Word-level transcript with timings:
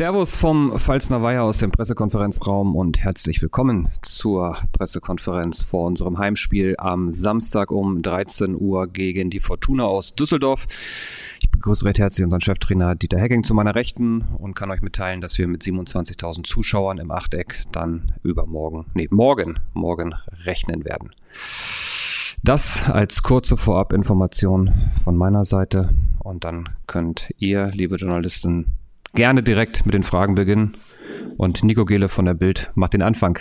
Servus 0.00 0.38
vom 0.38 0.72
Pfalzner 0.78 1.22
Weiher 1.22 1.44
aus 1.44 1.58
dem 1.58 1.70
Pressekonferenzraum 1.70 2.74
und 2.74 3.00
herzlich 3.00 3.42
willkommen 3.42 3.90
zur 4.00 4.56
Pressekonferenz 4.72 5.60
vor 5.60 5.84
unserem 5.84 6.16
Heimspiel 6.16 6.74
am 6.78 7.12
Samstag 7.12 7.70
um 7.70 8.00
13 8.00 8.58
Uhr 8.58 8.86
gegen 8.90 9.28
die 9.28 9.40
Fortuna 9.40 9.84
aus 9.84 10.14
Düsseldorf. 10.14 10.68
Ich 11.40 11.50
begrüße 11.50 11.84
recht 11.84 11.98
herzlich 11.98 12.24
unseren 12.24 12.40
Cheftrainer 12.40 12.94
Dieter 12.94 13.18
Hecking 13.18 13.44
zu 13.44 13.52
meiner 13.52 13.74
Rechten 13.74 14.22
und 14.38 14.54
kann 14.54 14.70
euch 14.70 14.80
mitteilen, 14.80 15.20
dass 15.20 15.36
wir 15.36 15.46
mit 15.46 15.62
27.000 15.62 16.44
Zuschauern 16.44 16.96
im 16.96 17.10
Achteck 17.10 17.64
dann 17.70 18.14
übermorgen, 18.22 18.86
nee, 18.94 19.06
morgen, 19.10 19.60
morgen 19.74 20.14
rechnen 20.46 20.86
werden. 20.86 21.10
Das 22.42 22.88
als 22.88 23.22
kurze 23.22 23.58
Vorabinformation 23.58 24.72
von 25.04 25.14
meiner 25.14 25.44
Seite 25.44 25.90
und 26.20 26.44
dann 26.44 26.70
könnt 26.86 27.34
ihr, 27.36 27.66
liebe 27.66 27.96
Journalisten, 27.96 28.79
gerne 29.14 29.42
direkt 29.42 29.86
mit 29.86 29.94
den 29.94 30.02
Fragen 30.02 30.34
beginnen. 30.34 30.76
Und 31.36 31.64
Nico 31.64 31.84
Gele 31.84 32.08
von 32.08 32.24
der 32.26 32.34
Bild 32.34 32.70
macht 32.74 32.92
den 32.92 33.02
Anfang. 33.02 33.38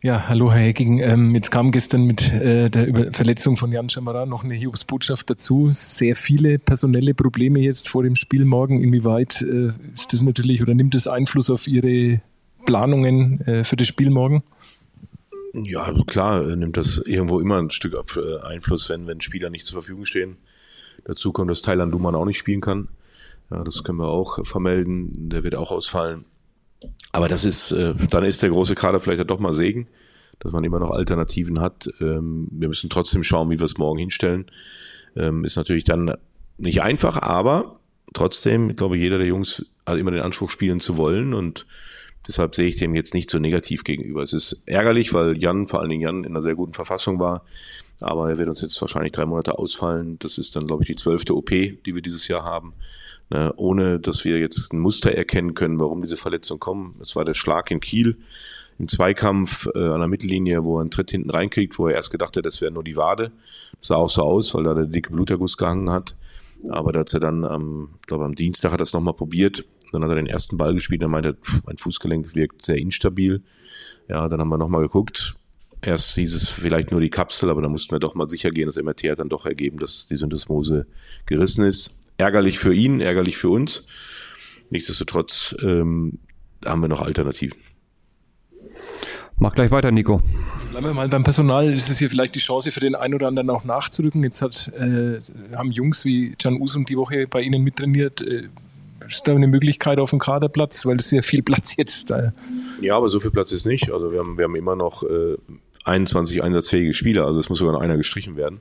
Ja, 0.00 0.28
hallo 0.28 0.52
Herr 0.52 0.60
Hecking. 0.60 1.00
Ähm, 1.00 1.34
jetzt 1.34 1.50
kam 1.50 1.72
gestern 1.72 2.02
mit 2.02 2.32
äh, 2.32 2.70
der 2.70 2.86
Über 2.86 3.12
Verletzung 3.12 3.56
von 3.56 3.72
Jan 3.72 3.88
Schamara 3.88 4.26
noch 4.26 4.44
eine 4.44 4.54
Hiobsbotschaft 4.54 5.28
dazu. 5.28 5.70
Sehr 5.72 6.14
viele 6.14 6.60
personelle 6.60 7.14
Probleme 7.14 7.58
jetzt 7.58 7.88
vor 7.88 8.04
dem 8.04 8.14
Spiel 8.14 8.44
morgen. 8.44 8.80
Inwieweit 8.80 9.42
äh, 9.42 9.72
ist 9.92 10.12
das 10.12 10.22
natürlich 10.22 10.62
oder 10.62 10.74
nimmt 10.74 10.94
das 10.94 11.08
Einfluss 11.08 11.50
auf 11.50 11.66
Ihre 11.66 12.20
Planungen 12.64 13.40
äh, 13.40 13.64
für 13.64 13.74
das 13.74 13.88
Spiel 13.88 14.10
morgen? 14.10 14.40
Ja, 15.52 15.82
also 15.82 16.04
klar 16.04 16.48
äh, 16.48 16.54
nimmt 16.54 16.76
das 16.76 16.98
irgendwo 16.98 17.40
immer 17.40 17.58
ein 17.58 17.70
Stück 17.70 17.94
äh, 17.94 18.46
Einfluss, 18.46 18.88
wenn, 18.90 19.08
wenn 19.08 19.20
Spieler 19.20 19.50
nicht 19.50 19.66
zur 19.66 19.80
Verfügung 19.80 20.04
stehen. 20.04 20.36
Dazu 21.04 21.32
kommt, 21.32 21.50
dass 21.50 21.62
Thailand 21.62 21.92
Duman 21.92 22.14
auch 22.14 22.24
nicht 22.24 22.38
spielen 22.38 22.60
kann. 22.60 22.86
Ja, 23.50 23.64
das 23.64 23.82
können 23.84 23.98
wir 23.98 24.08
auch 24.08 24.44
vermelden. 24.44 25.08
Der 25.12 25.44
wird 25.44 25.54
auch 25.54 25.70
ausfallen. 25.70 26.24
Aber 27.12 27.28
das 27.28 27.44
ist, 27.44 27.72
äh, 27.72 27.94
dann 28.10 28.24
ist 28.24 28.42
der 28.42 28.50
große 28.50 28.74
Kader 28.74 29.00
vielleicht 29.00 29.28
doch 29.30 29.40
mal 29.40 29.52
Segen, 29.52 29.88
dass 30.38 30.52
man 30.52 30.64
immer 30.64 30.78
noch 30.78 30.90
Alternativen 30.90 31.60
hat. 31.60 31.88
Ähm, 32.00 32.48
wir 32.50 32.68
müssen 32.68 32.90
trotzdem 32.90 33.24
schauen, 33.24 33.50
wie 33.50 33.58
wir 33.58 33.64
es 33.64 33.78
morgen 33.78 33.98
hinstellen. 33.98 34.46
Ähm, 35.16 35.44
ist 35.44 35.56
natürlich 35.56 35.84
dann 35.84 36.14
nicht 36.58 36.82
einfach, 36.82 37.20
aber 37.20 37.80
trotzdem, 38.12 38.70
ich 38.70 38.76
glaube, 38.76 38.96
jeder 38.96 39.18
der 39.18 39.26
Jungs 39.26 39.66
hat 39.86 39.98
immer 39.98 40.10
den 40.10 40.22
Anspruch, 40.22 40.50
spielen 40.50 40.80
zu 40.80 40.96
wollen 40.96 41.34
und 41.34 41.66
deshalb 42.28 42.54
sehe 42.54 42.68
ich 42.68 42.76
dem 42.76 42.94
jetzt 42.94 43.14
nicht 43.14 43.30
so 43.30 43.38
negativ 43.38 43.82
gegenüber. 43.82 44.22
Es 44.22 44.32
ist 44.32 44.62
ärgerlich, 44.66 45.12
weil 45.14 45.36
Jan, 45.38 45.66
vor 45.66 45.80
allen 45.80 45.90
Dingen 45.90 46.02
Jan, 46.02 46.24
in 46.24 46.30
einer 46.30 46.40
sehr 46.40 46.54
guten 46.54 46.74
Verfassung 46.74 47.18
war, 47.18 47.44
aber 48.00 48.28
er 48.28 48.38
wird 48.38 48.48
uns 48.48 48.60
jetzt 48.60 48.80
wahrscheinlich 48.80 49.12
drei 49.12 49.26
Monate 49.26 49.58
ausfallen. 49.58 50.18
Das 50.20 50.38
ist 50.38 50.54
dann, 50.54 50.66
glaube 50.66 50.84
ich, 50.84 50.88
die 50.88 50.96
zwölfte 50.96 51.34
OP, 51.34 51.50
die 51.50 51.94
wir 51.94 52.02
dieses 52.02 52.28
Jahr 52.28 52.44
haben 52.44 52.74
ne, 53.30 53.52
ohne 53.56 53.98
dass 54.00 54.24
wir 54.24 54.38
jetzt 54.38 54.72
ein 54.72 54.78
Muster 54.78 55.12
erkennen 55.12 55.54
können, 55.54 55.80
warum 55.80 56.02
diese 56.02 56.16
Verletzungen 56.16 56.60
kommen. 56.60 56.94
Es 57.02 57.16
war 57.16 57.24
der 57.24 57.34
Schlag 57.34 57.70
in 57.70 57.80
Kiel 57.80 58.18
im 58.78 58.86
Zweikampf 58.86 59.68
äh, 59.74 59.88
an 59.88 59.98
der 59.98 60.08
Mittellinie, 60.08 60.62
wo 60.64 60.78
er 60.78 60.82
einen 60.82 60.90
Tritt 60.90 61.10
hinten 61.10 61.30
reinkriegt, 61.30 61.78
wo 61.78 61.88
er 61.88 61.94
erst 61.94 62.12
gedacht 62.12 62.36
hat, 62.36 62.46
das 62.46 62.60
wäre 62.60 62.70
nur 62.70 62.84
die 62.84 62.96
Wade. 62.96 63.32
Das 63.76 63.88
sah 63.88 63.96
auch 63.96 64.08
so 64.08 64.22
aus, 64.22 64.54
weil 64.54 64.64
da 64.64 64.74
der 64.74 64.86
dicke 64.86 65.10
Bluterguss 65.10 65.56
gehangen 65.56 65.90
hat. 65.90 66.14
Aber 66.70 66.92
da 66.92 67.00
hat 67.00 67.12
er 67.12 67.20
dann 67.20 67.44
am, 67.44 67.90
glaube 68.06 68.24
am 68.24 68.34
Dienstag 68.34 68.72
hat 68.72 68.80
er 68.80 68.84
es 68.84 68.92
nochmal 68.92 69.14
probiert. 69.14 69.64
Dann 69.92 70.02
hat 70.02 70.10
er 70.10 70.16
den 70.16 70.26
ersten 70.26 70.56
Ball 70.56 70.74
gespielt, 70.74 71.02
er 71.02 71.08
meinte, 71.08 71.34
pff, 71.34 71.62
mein 71.64 71.76
Fußgelenk 71.76 72.34
wirkt 72.34 72.64
sehr 72.64 72.76
instabil. 72.76 73.42
Ja, 74.08 74.28
dann 74.28 74.40
haben 74.40 74.48
wir 74.48 74.58
nochmal 74.58 74.82
geguckt. 74.82 75.36
Erst 75.80 76.14
hieß 76.14 76.34
es 76.34 76.48
vielleicht 76.48 76.90
nur 76.90 77.00
die 77.00 77.10
Kapsel, 77.10 77.50
aber 77.50 77.62
da 77.62 77.68
mussten 77.68 77.94
wir 77.94 78.00
doch 78.00 78.14
mal 78.14 78.28
sicher 78.28 78.50
gehen. 78.50 78.66
Das 78.66 78.76
MRT 78.76 79.04
hat 79.04 79.20
dann 79.20 79.28
doch 79.28 79.46
ergeben, 79.46 79.78
dass 79.78 80.06
die 80.06 80.16
Syndesmose 80.16 80.86
gerissen 81.26 81.64
ist 81.64 81.98
ärgerlich 82.18 82.58
für 82.58 82.74
ihn, 82.74 83.00
ärgerlich 83.00 83.38
für 83.38 83.48
uns. 83.48 83.86
Nichtsdestotrotz 84.70 85.56
ähm, 85.62 86.18
haben 86.64 86.82
wir 86.82 86.88
noch 86.88 87.00
Alternativen. 87.00 87.58
Mach 89.38 89.54
gleich 89.54 89.70
weiter, 89.70 89.92
Nico. 89.92 90.20
Bleiben 90.72 90.86
wir 90.86 90.94
mal 90.94 91.08
beim 91.08 91.22
Personal. 91.22 91.72
Ist 91.72 91.88
es 91.88 91.98
hier 91.98 92.10
vielleicht 92.10 92.34
die 92.34 92.40
Chance 92.40 92.72
für 92.72 92.80
den 92.80 92.96
einen 92.96 93.14
oder 93.14 93.28
anderen 93.28 93.48
auch 93.50 93.64
nachzurücken? 93.64 94.22
Jetzt 94.24 94.42
hat, 94.42 94.72
äh, 94.76 95.20
haben 95.56 95.70
Jungs 95.70 96.04
wie 96.04 96.34
Can 96.34 96.60
Usum 96.60 96.84
die 96.84 96.96
Woche 96.96 97.28
bei 97.28 97.40
Ihnen 97.40 97.62
mittrainiert. 97.62 98.20
Äh, 98.20 98.48
ist 99.08 99.26
da 99.26 99.34
eine 99.34 99.48
Möglichkeit 99.48 99.98
auf 99.98 100.10
dem 100.10 100.18
Kaderplatz? 100.18 100.86
Weil 100.86 100.96
es 100.96 101.08
sehr 101.08 101.22
viel 101.22 101.42
Platz 101.42 101.76
jetzt. 101.76 102.10
Äh. 102.10 102.32
Ja, 102.80 102.96
aber 102.96 103.08
so 103.08 103.18
viel 103.18 103.30
Platz 103.30 103.52
ist 103.52 103.66
nicht. 103.66 103.92
Also 103.92 104.12
wir 104.12 104.20
haben, 104.20 104.38
wir 104.38 104.44
haben 104.44 104.56
immer 104.56 104.76
noch 104.76 105.02
äh, 105.02 105.36
21 105.84 106.42
einsatzfähige 106.42 106.92
Spieler, 106.92 107.26
also 107.26 107.40
es 107.40 107.48
muss 107.48 107.58
sogar 107.58 107.72
noch 107.72 107.80
einer 107.80 107.96
gestrichen 107.96 108.36
werden. 108.36 108.60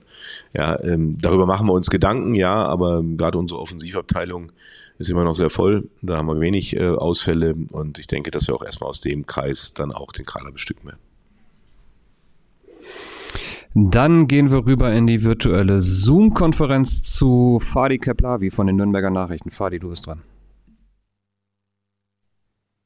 Ja, 0.53 0.81
ähm, 0.83 1.17
darüber 1.19 1.45
machen 1.45 1.67
wir 1.67 1.73
uns 1.73 1.89
Gedanken, 1.89 2.35
ja, 2.35 2.65
aber 2.65 3.03
gerade 3.03 3.37
unsere 3.37 3.59
Offensivabteilung 3.59 4.51
ist 4.97 5.09
immer 5.09 5.23
noch 5.23 5.35
sehr 5.35 5.49
voll. 5.49 5.89
Da 6.01 6.17
haben 6.17 6.27
wir 6.27 6.39
wenig 6.39 6.75
äh, 6.75 6.87
Ausfälle 6.87 7.55
und 7.71 7.99
ich 7.99 8.07
denke, 8.07 8.31
dass 8.31 8.47
wir 8.47 8.55
auch 8.55 8.63
erstmal 8.63 8.89
aus 8.89 9.01
dem 9.01 9.25
Kreis 9.25 9.73
dann 9.73 9.91
auch 9.91 10.11
den 10.11 10.25
Kader 10.25 10.51
bestücken 10.51 10.85
werden. 10.85 10.99
Dann 13.73 14.27
gehen 14.27 14.49
wir 14.49 14.65
rüber 14.65 14.91
in 14.91 15.05
die 15.05 15.23
virtuelle 15.23 15.81
Zoom-Konferenz 15.81 17.03
zu 17.03 17.59
Fadi 17.61 17.99
Keplavi 17.99 18.49
von 18.49 18.65
den 18.65 18.77
Nürnberger 18.77 19.11
Nachrichten. 19.11 19.51
Fadi, 19.51 19.77
du 19.77 19.89
bist 19.89 20.07
dran. 20.07 20.23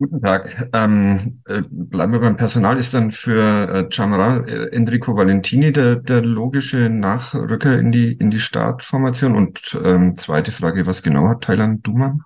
Guten 0.01 0.19
Tag. 0.19 0.67
Ähm, 0.73 1.43
äh, 1.45 1.61
bleiben 1.69 2.11
wir 2.11 2.21
beim 2.21 2.35
Personal. 2.35 2.79
Ist 2.79 2.95
dann 2.95 3.11
für 3.11 3.69
äh, 3.71 3.81
äh, 3.81 4.75
Enrico 4.75 5.15
Valentini 5.15 5.71
der, 5.71 5.97
der 5.97 6.23
logische 6.23 6.89
Nachrücker 6.89 7.77
in 7.77 7.91
die, 7.91 8.13
in 8.13 8.31
die 8.31 8.39
Startformation? 8.39 9.35
Und 9.35 9.79
ähm, 9.83 10.17
zweite 10.17 10.51
Frage, 10.51 10.87
was 10.87 11.03
genau 11.03 11.27
hat 11.27 11.43
Thailand 11.43 11.85
Duman? 11.85 12.23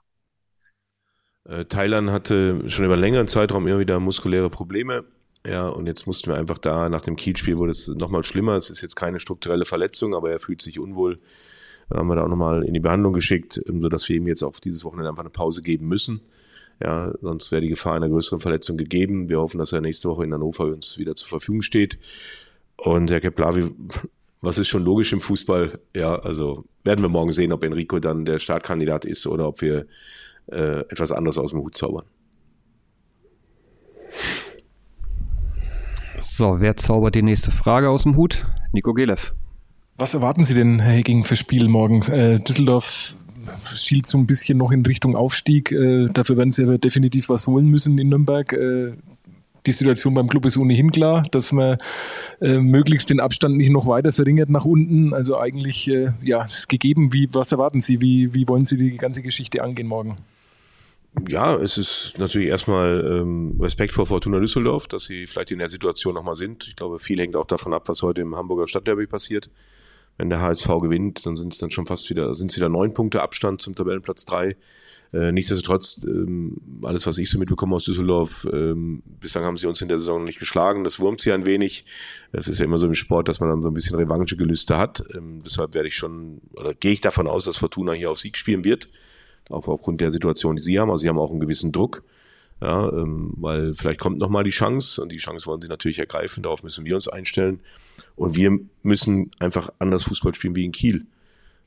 Äh, 1.43 1.65
Thailand 1.65 2.11
hatte 2.11 2.61
schon 2.69 2.85
über 2.85 2.95
längeren 2.95 3.27
Zeitraum 3.27 3.67
immer 3.67 3.79
wieder 3.79 3.99
muskuläre 3.99 4.49
Probleme. 4.49 5.03
Ja, 5.45 5.67
und 5.67 5.85
jetzt 5.85 6.07
mussten 6.07 6.31
wir 6.31 6.37
einfach 6.37 6.59
da, 6.59 6.87
nach 6.87 7.01
dem 7.01 7.17
Kiel-Spiel 7.17 7.57
wurde 7.57 7.71
es 7.71 7.89
nochmal 7.89 8.23
schlimmer. 8.23 8.53
Es 8.53 8.69
ist 8.69 8.83
jetzt 8.83 8.95
keine 8.95 9.19
strukturelle 9.19 9.65
Verletzung, 9.65 10.15
aber 10.15 10.31
er 10.31 10.39
fühlt 10.39 10.61
sich 10.61 10.79
unwohl. 10.79 11.19
Da 11.89 11.97
haben 11.97 12.07
wir 12.07 12.15
da 12.15 12.23
auch 12.23 12.29
nochmal 12.29 12.63
in 12.63 12.73
die 12.73 12.79
Behandlung 12.79 13.11
geschickt, 13.11 13.61
sodass 13.67 14.07
wir 14.07 14.15
ihm 14.15 14.27
jetzt 14.27 14.43
auch 14.43 14.61
dieses 14.61 14.85
Wochenende 14.85 15.09
einfach 15.09 15.23
eine 15.23 15.29
Pause 15.29 15.61
geben 15.61 15.89
müssen. 15.89 16.21
Ja, 16.81 17.13
sonst 17.21 17.51
wäre 17.51 17.61
die 17.61 17.69
Gefahr 17.69 17.95
einer 17.95 18.09
größeren 18.09 18.39
Verletzung 18.39 18.77
gegeben. 18.77 19.29
Wir 19.29 19.39
hoffen, 19.39 19.57
dass 19.57 19.71
er 19.71 19.81
nächste 19.81 20.09
Woche 20.09 20.25
in 20.25 20.33
Hannover 20.33 20.65
uns 20.65 20.97
wieder 20.97 21.15
zur 21.15 21.29
Verfügung 21.29 21.61
steht. 21.61 21.97
Und 22.77 23.09
Herr 23.09 23.21
Keplavi, 23.21 23.69
was 24.41 24.57
ist 24.57 24.67
schon 24.67 24.83
logisch 24.83 25.13
im 25.13 25.21
Fußball? 25.21 25.79
Ja, 25.95 26.15
also 26.19 26.65
werden 26.83 27.01
wir 27.01 27.09
morgen 27.09 27.31
sehen, 27.31 27.51
ob 27.51 27.63
Enrico 27.63 27.99
dann 27.99 28.25
der 28.25 28.39
Startkandidat 28.39 29.05
ist 29.05 29.25
oder 29.25 29.47
ob 29.47 29.61
wir 29.61 29.87
äh, 30.47 30.81
etwas 30.81 31.11
anderes 31.11 31.37
aus 31.37 31.51
dem 31.51 31.61
Hut 31.61 31.75
zaubern. 31.75 32.05
So, 36.19 36.59
wer 36.59 36.75
zaubert 36.75 37.15
die 37.15 37.21
nächste 37.21 37.51
Frage 37.51 37.89
aus 37.89 38.03
dem 38.03 38.15
Hut? 38.17 38.45
Nico 38.73 38.93
Gelev. 38.93 39.31
Was 39.97 40.13
erwarten 40.13 40.43
Sie 40.43 40.53
denn, 40.53 40.79
Herr 40.79 40.93
Heging, 40.93 41.23
für 41.23 41.37
Spiel 41.37 41.69
morgen? 41.69 42.01
Äh, 42.11 42.39
Düsseldorf 42.41 43.15
schielt 43.75 44.05
so 44.05 44.17
ein 44.17 44.27
bisschen 44.27 44.57
noch 44.57 44.71
in 44.71 44.85
Richtung 44.85 45.15
Aufstieg. 45.15 45.71
Äh, 45.71 46.07
dafür 46.07 46.37
werden 46.37 46.51
sie 46.51 46.63
aber 46.63 46.77
definitiv 46.77 47.29
was 47.29 47.47
holen 47.47 47.67
müssen 47.67 47.97
in 47.97 48.09
Nürnberg. 48.09 48.51
Äh, 48.53 48.93
die 49.65 49.71
Situation 49.71 50.13
beim 50.13 50.27
Club 50.27 50.45
ist 50.45 50.57
ohnehin 50.57 50.91
klar, 50.91 51.23
dass 51.31 51.51
man 51.51 51.77
äh, 52.39 52.59
möglichst 52.59 53.09
den 53.09 53.19
Abstand 53.19 53.57
nicht 53.57 53.71
noch 53.71 53.87
weiter 53.87 54.11
verringert 54.11 54.49
nach 54.49 54.65
unten. 54.65 55.13
Also 55.13 55.39
eigentlich, 55.39 55.87
äh, 55.87 56.11
ja, 56.21 56.43
ist 56.43 56.69
gegeben. 56.69 57.13
Wie, 57.13 57.29
was 57.33 57.51
erwarten 57.51 57.81
Sie? 57.81 58.01
Wie, 58.01 58.33
wie 58.33 58.47
wollen 58.47 58.65
Sie 58.65 58.77
die 58.77 58.97
ganze 58.97 59.21
Geschichte 59.21 59.63
angehen 59.63 59.87
morgen? 59.87 60.15
Ja, 61.27 61.55
es 61.55 61.77
ist 61.77 62.15
natürlich 62.17 62.49
erstmal 62.49 63.21
ähm, 63.21 63.57
Respekt 63.59 63.93
vor 63.93 64.05
Fortuna 64.05 64.39
Düsseldorf, 64.39 64.87
dass 64.87 65.05
sie 65.05 65.25
vielleicht 65.27 65.49
in 65.51 65.59
der 65.59 65.69
Situation 65.69 66.13
nochmal 66.13 66.35
sind. 66.35 66.67
Ich 66.67 66.75
glaube, 66.75 66.99
viel 66.99 67.19
hängt 67.19 67.37
auch 67.37 67.47
davon 67.47 67.73
ab, 67.73 67.87
was 67.87 68.01
heute 68.01 68.21
im 68.21 68.35
Hamburger 68.35 68.67
Stadtderby 68.67 69.07
passiert 69.07 69.49
wenn 70.17 70.29
der 70.29 70.41
HSV 70.41 70.67
gewinnt, 70.81 71.25
dann 71.25 71.35
sind 71.35 71.53
es 71.53 71.59
dann 71.59 71.71
schon 71.71 71.85
fast 71.85 72.09
wieder, 72.09 72.33
sind 72.35 72.51
es 72.51 72.57
wieder 72.57 72.69
neun 72.69 72.93
Punkte 72.93 73.21
Abstand 73.21 73.61
zum 73.61 73.75
Tabellenplatz 73.75 74.25
drei. 74.25 74.55
Äh, 75.13 75.31
nichtsdestotrotz, 75.31 76.05
ähm, 76.07 76.57
alles, 76.83 77.07
was 77.07 77.17
ich 77.17 77.29
so 77.29 77.37
mitbekomme 77.39 77.75
aus 77.75 77.85
Düsseldorf, 77.85 78.47
ähm, 78.51 79.01
bislang 79.05 79.45
haben 79.45 79.55
sie 79.55 79.67
uns 79.67 79.81
in 79.81 79.87
der 79.87 79.97
Saison 79.97 80.19
noch 80.19 80.27
nicht 80.27 80.39
geschlagen. 80.39 80.83
Das 80.83 80.99
wurmt 80.99 81.21
sie 81.21 81.31
ein 81.31 81.45
wenig. 81.45 81.85
Es 82.31 82.47
ist 82.47 82.59
ja 82.59 82.65
immer 82.65 82.77
so 82.77 82.87
im 82.87 82.95
Sport, 82.95 83.27
dass 83.27 83.39
man 83.39 83.49
dann 83.49 83.61
so 83.61 83.69
ein 83.69 83.73
bisschen 83.73 83.95
Revanchegelüste 83.95 84.77
hat. 84.77 85.03
Ähm, 85.13 85.41
deshalb 85.45 85.73
werde 85.73 85.87
ich 85.87 85.95
schon, 85.95 86.41
oder 86.53 86.73
gehe 86.73 86.91
ich 86.91 87.01
davon 87.01 87.27
aus, 87.27 87.45
dass 87.45 87.57
Fortuna 87.57 87.93
hier 87.93 88.11
auf 88.11 88.19
Sieg 88.19 88.35
spielen 88.35 88.65
wird. 88.65 88.89
Auch 89.49 89.67
aufgrund 89.67 90.01
der 90.01 90.11
Situation, 90.11 90.55
die 90.55 90.63
sie 90.63 90.79
haben. 90.79 90.89
Also 90.89 91.03
sie 91.03 91.09
haben 91.09 91.19
auch 91.19 91.31
einen 91.31 91.39
gewissen 91.39 91.71
Druck. 91.71 92.03
Ja, 92.61 92.89
ähm, 92.89 93.33
weil 93.37 93.73
vielleicht 93.73 93.99
kommt 93.99 94.17
nochmal 94.17 94.43
die 94.43 94.49
Chance 94.49 95.01
und 95.01 95.11
die 95.11 95.17
Chance 95.17 95.45
wollen 95.45 95.61
sie 95.61 95.67
natürlich 95.67 95.99
ergreifen. 95.99 96.41
Darauf 96.43 96.63
müssen 96.63 96.85
wir 96.85 96.95
uns 96.95 97.07
einstellen. 97.07 97.59
Und 98.15 98.35
wir 98.35 98.57
müssen 98.81 99.31
einfach 99.39 99.69
anders 99.79 100.05
Fußball 100.05 100.33
spielen 100.33 100.55
wie 100.55 100.65
in 100.65 100.71
Kiel. 100.71 101.05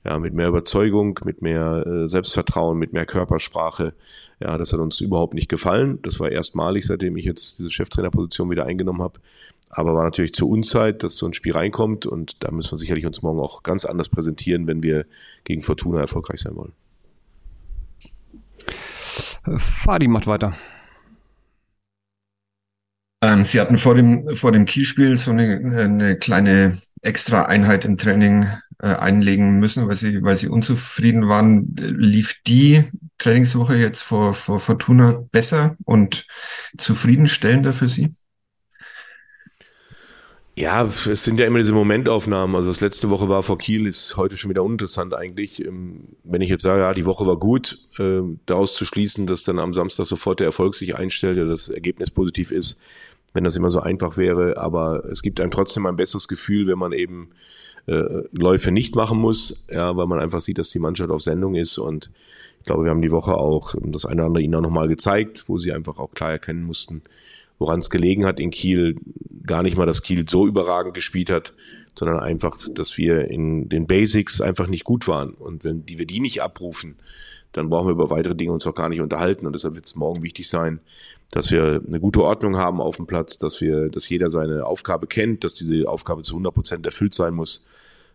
Ja, 0.05 0.19
mit 0.19 0.33
mehr 0.33 0.49
Überzeugung, 0.49 1.19
mit 1.25 1.43
mehr 1.43 1.85
äh, 1.87 2.09
Selbstvertrauen, 2.09 2.79
mit 2.79 2.93
mehr 2.93 3.05
Körpersprache. 3.05 3.95
Ja, 4.41 4.57
das 4.57 4.73
hat 4.73 4.81
uns 4.81 5.01
überhaupt 5.01 5.35
nicht 5.35 5.49
gefallen. 5.49 5.99
Das 6.03 6.21
war 6.21 6.31
erstmalig, 6.31 6.87
seitdem 6.87 7.17
ich 7.17 7.25
jetzt 7.25 7.59
diese 7.59 7.71
Cheftrainerposition 7.71 8.49
wieder 8.49 8.65
eingenommen 8.65 9.03
habe. 9.03 9.21
Aber 9.71 9.95
war 9.95 10.05
natürlich 10.05 10.33
zur 10.33 10.49
Unzeit, 10.49 11.03
dass 11.03 11.19
so 11.19 11.27
ein 11.27 11.35
Spiel 11.35 11.53
reinkommt 11.53 12.07
und 12.07 12.43
da 12.43 12.51
müssen 12.51 12.73
wir 12.73 12.79
sicherlich 12.79 13.05
uns 13.05 13.21
morgen 13.21 13.41
auch 13.41 13.63
ganz 13.63 13.85
anders 13.85 14.09
präsentieren, 14.09 14.67
wenn 14.67 14.83
wir 14.83 15.05
gegen 15.45 15.61
Fortuna 15.61 16.01
erfolgreich 16.01 16.41
sein 16.41 16.57
wollen. 16.57 16.73
Fadi 19.59 20.09
macht 20.09 20.27
weiter. 20.27 20.55
Ähm, 23.21 23.45
Sie 23.45 23.61
hatten 23.61 23.77
vor 23.77 23.95
dem, 23.95 24.35
vor 24.35 24.53
dem 24.53 24.65
Kielspiel 24.65 25.17
so 25.17 25.33
eine, 25.33 25.57
eine 25.83 26.17
kleine 26.17 26.79
extra 27.03 27.43
Einheit 27.43 27.85
im 27.85 27.97
Training 27.97 28.47
äh, 28.81 28.89
einlegen 28.89 29.59
müssen, 29.59 29.89
weil 29.89 29.97
Sie, 29.97 30.23
weil 30.23 30.37
Sie 30.37 30.49
unzufrieden 30.49 31.29
waren. 31.29 31.75
Lief 31.77 32.41
die 32.47 32.85
Trainingswoche 33.19 33.77
jetzt 33.77 34.03
vor, 34.03 34.35
vor 34.35 34.61
Fortuna 34.61 35.25
besser 35.33 35.77
und 35.85 36.27
zufriedenstellender 36.77 37.73
für 37.73 37.89
Sie? 37.89 38.15
Ja, 40.57 40.85
es 40.87 41.23
sind 41.23 41.39
ja 41.39 41.47
immer 41.47 41.59
diese 41.59 41.73
Momentaufnahmen. 41.73 42.57
Also 42.57 42.71
das 42.71 42.81
letzte 42.81 43.11
Woche 43.11 43.29
war 43.29 43.45
vor 43.45 43.59
Kiel, 43.59 43.87
ist 43.87 44.17
heute 44.17 44.37
schon 44.37 44.51
wieder 44.51 44.65
uninteressant 44.65 45.15
eigentlich. 45.15 45.65
Ähm, 45.65 46.17
wenn 46.25 46.41
ich 46.41 46.51
jetzt 46.51 46.63
sage, 46.63 46.81
ja, 46.81 46.95
die 46.95 47.07
Woche 47.07 47.27
war 47.27 47.37
gut, 47.37 47.79
äh, 47.99 48.23
daraus 48.45 48.75
zu 48.75 48.85
schließen, 48.85 49.29
dass 49.29 49.45
dann 49.45 49.61
am 49.61 49.73
Samstag 49.73 50.07
sofort 50.07 50.41
der 50.41 50.49
Erfolg 50.49 50.75
sich 50.75 50.97
einstellt, 50.97 51.37
ja, 51.37 51.45
das 51.45 51.69
Ergebnis 51.69 52.11
positiv 52.11 52.51
ist, 52.51 52.81
wenn 53.33 53.45
das 53.45 53.57
immer 53.57 53.71
so 53.71 53.81
einfach 53.81 54.17
wäre. 54.17 54.57
Aber 54.57 55.05
es 55.07 55.23
gibt 55.23 55.41
einem 55.41 55.51
trotzdem 55.51 55.87
ein 55.87 55.97
besseres 55.97 56.29
Gefühl, 56.29 56.67
wenn 56.67 56.79
man 56.79 56.93
eben 56.93 57.31
äh, 57.87 58.23
Läufe 58.33 58.71
nicht 58.71 58.95
machen 58.95 59.19
muss, 59.19 59.67
ja, 59.71 59.97
weil 59.97 60.07
man 60.07 60.21
einfach 60.21 60.41
sieht, 60.41 60.59
dass 60.59 60.69
die 60.71 60.79
Mannschaft 60.79 61.11
auf 61.11 61.23
Sendung 61.23 61.55
ist. 61.55 61.79
Und 61.79 62.11
ich 62.61 62.67
glaube, 62.67 62.85
wir 62.85 62.91
haben 62.91 63.03
die 63.03 63.11
Woche 63.11 63.35
auch 63.35 63.75
das 63.83 64.05
eine 64.05 64.23
oder 64.23 64.27
andere 64.27 64.43
ihnen 64.43 64.55
auch 64.55 64.61
nochmal 64.61 64.89
gezeigt, 64.89 65.49
wo 65.49 65.59
sie 65.59 65.73
einfach 65.73 65.99
auch 65.99 66.13
klar 66.13 66.33
erkennen 66.33 66.65
mussten, 66.65 67.03
woran 67.59 67.79
es 67.79 67.91
gelegen 67.91 68.27
hat 68.27 68.41
in 68.41 68.51
Kiel. 68.51 68.97
Gar 69.47 69.63
nicht 69.63 69.77
mal, 69.77 69.87
dass 69.87 70.03
Kiel 70.03 70.29
so 70.29 70.47
überragend 70.47 70.95
gespielt 70.95 71.31
hat, 71.31 71.55
sondern 71.99 72.21
einfach, 72.21 72.57
dass 72.75 72.99
wir 72.99 73.31
in 73.31 73.69
den 73.69 73.87
Basics 73.87 74.41
einfach 74.41 74.67
nicht 74.67 74.85
gut 74.85 75.09
waren. 75.09 75.31
Und 75.31 75.65
wenn 75.65 75.87
die 75.87 75.99
wir 75.99 76.07
die 76.07 76.21
nicht 76.21 76.43
abrufen, 76.43 76.97
dann 77.53 77.71
brauchen 77.71 77.89
wir 77.89 77.93
über 77.93 78.11
weitere 78.11 78.35
Dinge 78.35 78.53
uns 78.53 78.67
auch 78.67 78.75
gar 78.75 78.89
nicht 78.89 79.01
unterhalten. 79.01 79.47
Und 79.47 79.55
deshalb 79.55 79.75
wird 79.75 79.87
es 79.87 79.97
morgen 79.97 80.23
wichtig 80.23 80.49
sein, 80.49 80.81
dass 81.31 81.51
wir 81.51 81.83
eine 81.87 82.01
gute 82.01 82.23
Ordnung 82.23 82.57
haben 82.57 82.81
auf 82.81 82.97
dem 82.97 83.07
Platz, 83.07 83.39
dass 83.39 83.61
wir, 83.61 83.89
dass 83.89 84.09
jeder 84.09 84.29
seine 84.29 84.65
Aufgabe 84.65 85.07
kennt, 85.07 85.45
dass 85.45 85.55
diese 85.55 85.89
Aufgabe 85.89 86.23
zu 86.23 86.35
100 86.35 86.55
Prozent 86.55 86.87
erfüllt 86.87 87.15
sein 87.15 87.35
muss. 87.35 87.67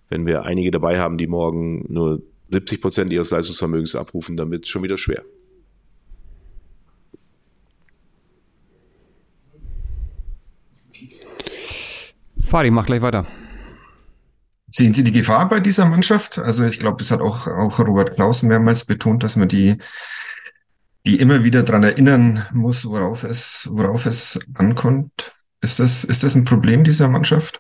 Wenn 0.10 0.26
wir 0.26 0.44
einige 0.44 0.72
dabei 0.72 1.00
haben, 1.00 1.18
die 1.18 1.28
morgen 1.28 1.86
nur 1.92 2.22
70 2.52 2.82
Prozent 2.82 3.14
ihres 3.14 3.32
Leistungsvermögens 3.32 3.96
abrufen, 3.96 4.36
dann 4.36 4.52
wird 4.52 4.64
es 4.66 4.70
schon 4.70 4.84
wieder 4.84 4.98
schwer. 4.98 5.24
Fadi, 12.40 12.70
mach 12.70 12.86
gleich 12.86 13.02
weiter. 13.02 13.26
Sehen 14.70 14.94
Sie 14.94 15.04
die 15.04 15.12
Gefahr 15.12 15.50
bei 15.50 15.60
dieser 15.60 15.86
Mannschaft? 15.86 16.40
Also 16.40 16.66
ich 16.66 16.80
glaube, 16.80 16.98
das 16.98 17.12
hat 17.12 17.22
auch, 17.22 17.48
auch 17.48 17.80
Robert 17.80 18.16
Klaus 18.16 18.42
mehrmals 18.42 18.86
betont, 18.86 19.24
dass 19.24 19.36
man 19.36 19.48
die 19.48 19.78
die 21.06 21.20
immer 21.20 21.44
wieder 21.44 21.64
dran 21.64 21.84
erinnern 21.84 22.46
muss, 22.54 22.86
worauf 22.86 23.24
es, 23.24 23.68
worauf 23.72 24.06
es 24.06 24.40
ankommt. 24.56 25.32
Ist 25.62 25.80
das, 25.80 26.04
ist 26.04 26.24
das 26.24 26.36
ein 26.36 26.46
Problem 26.46 26.84
dieser 26.84 27.08
Mannschaft? 27.08 27.60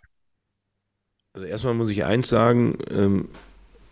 Also 1.33 1.47
erstmal 1.47 1.73
muss 1.73 1.89
ich 1.89 2.03
eins 2.05 2.29
sagen, 2.29 2.77
ähm, 2.91 3.29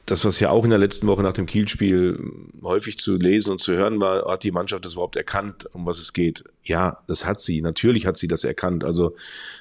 das, 0.05 0.25
was 0.25 0.39
ja 0.39 0.49
auch 0.49 0.63
in 0.63 0.69
der 0.69 0.79
letzten 0.79 1.07
Woche 1.07 1.23
nach 1.23 1.33
dem 1.33 1.45
Kielspiel 1.45 2.19
häufig 2.63 2.97
zu 2.97 3.17
lesen 3.17 3.51
und 3.51 3.61
zu 3.61 3.73
hören 3.73 4.01
war, 4.01 4.29
hat 4.29 4.43
die 4.43 4.51
Mannschaft 4.51 4.83
das 4.83 4.93
überhaupt 4.93 5.15
erkannt, 5.15 5.67
um 5.73 5.85
was 5.85 5.99
es 5.99 6.13
geht? 6.13 6.43
Ja, 6.63 6.99
das 7.07 7.25
hat 7.25 7.39
sie. 7.39 7.61
Natürlich 7.61 8.05
hat 8.05 8.17
sie 8.17 8.27
das 8.27 8.43
erkannt. 8.43 8.83
Also 8.83 9.15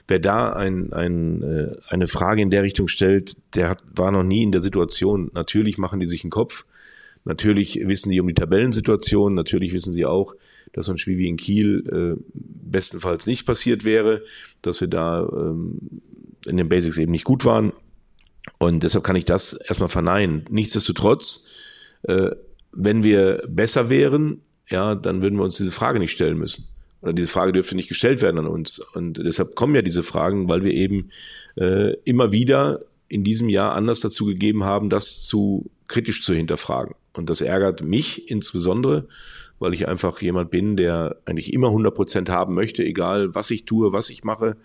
wer 0.09 0.19
da 0.19 0.53
ein, 0.53 0.93
ein, 0.93 1.43
äh, 1.43 1.77
eine 1.89 2.07
Frage 2.07 2.43
in 2.43 2.51
der 2.51 2.63
Richtung 2.63 2.89
stellt, 2.89 3.37
der 3.55 3.69
hat, 3.69 3.83
war 3.95 4.11
noch 4.11 4.25
nie 4.25 4.43
in 4.43 4.53
der 4.53 4.61
Situation. 4.61 5.31
Natürlich 5.35 5.79
machen 5.79 6.01
die 6.01 6.07
sich 6.07 6.25
einen 6.25 6.31
Kopf. 6.31 6.65
Natürlich 7.25 7.79
wissen 7.87 8.11
sie 8.11 8.21
um 8.21 8.29
die 8.29 8.35
Tabellensituation, 8.35 9.35
natürlich 9.35 9.73
wissen 9.73 9.93
sie 9.93 10.07
auch, 10.07 10.35
dass 10.73 10.87
so 10.87 10.93
ein 10.93 10.99
Spiel 10.99 11.19
wie 11.19 11.29
in 11.29 11.37
Kiel 11.37 11.85
äh, 11.93 12.23
bestenfalls 12.33 13.27
nicht 13.27 13.45
passiert 13.47 13.85
wäre, 13.85 14.23
dass 14.63 14.81
wir 14.81 14.89
da 14.89 15.29
ähm, 15.33 15.79
in 16.47 16.57
den 16.57 16.69
Basics 16.69 16.99
eben 16.99 17.13
nicht 17.13 17.25
gut 17.25 17.45
waren. 17.45 17.73
Und 18.59 18.83
deshalb 18.83 19.05
kann 19.05 19.17
ich 19.17 19.25
das 19.25 19.53
erstmal 19.53 19.89
verneinen. 19.89 20.45
Nichtsdestotrotz, 20.49 21.47
äh, 22.03 22.31
wenn 22.73 23.03
wir 23.03 23.43
besser 23.49 23.91
wären, 23.91 24.43
ja, 24.69 24.95
dann 24.95 25.23
würden 25.23 25.39
wir 25.39 25.45
uns 25.45 25.57
diese 25.57 25.73
Frage 25.73 25.99
nicht 25.99 26.13
stellen 26.13 26.39
müssen. 26.39 26.67
Oder 27.03 27.13
diese 27.13 27.29
Frage 27.29 27.53
dürfte 27.53 27.75
nicht 27.75 27.89
gestellt 27.89 28.23
werden 28.23 28.39
an 28.39 28.47
uns. 28.47 28.79
Und 28.95 29.19
deshalb 29.19 29.57
kommen 29.57 29.75
ja 29.75 29.83
diese 29.83 30.03
Fragen, 30.03 30.49
weil 30.49 30.65
wir 30.65 30.73
eben 30.73 31.11
äh, 31.57 31.95
immer 32.05 32.31
wieder 32.33 32.81
in 33.09 33.25
diesem 33.25 33.49
Jahr 33.49 33.75
anders 33.75 34.01
dazu 34.01 34.27
gegeben 34.27 34.65
haben, 34.65 34.89
das 34.89 35.23
zu 35.23 35.71
kritisch 35.91 36.23
zu 36.23 36.33
hinterfragen. 36.33 36.95
Und 37.13 37.29
das 37.29 37.41
ärgert 37.41 37.83
mich 37.83 38.31
insbesondere, 38.31 39.09
weil 39.59 39.75
ich 39.75 39.89
einfach 39.89 40.23
jemand 40.23 40.51
bin, 40.51 40.77
der 40.77 41.17
eigentlich 41.27 41.53
immer 41.53 41.67
100 41.67 41.95
Prozent 41.95 42.31
haben 42.31 42.55
möchte, 42.55 42.83
egal 42.85 43.35
was 43.35 43.51
ich 43.51 43.65
tue, 43.65 43.93
was 43.93 44.09
ich 44.09 44.25
mache, 44.25 44.57